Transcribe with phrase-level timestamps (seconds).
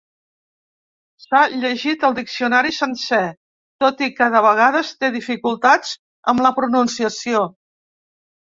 [1.25, 3.21] S'ha llegit el diccionari sencer,
[3.85, 5.95] tot i que de vegades té dificultats
[6.35, 7.47] amb la pronunciació.